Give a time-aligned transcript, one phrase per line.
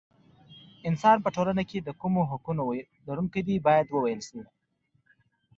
[0.89, 2.63] انسان په ټولنه کې د کومو حقونو
[3.07, 4.41] لرونکی دی باید وویل شي.